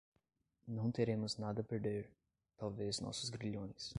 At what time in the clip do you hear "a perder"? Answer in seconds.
1.61-2.09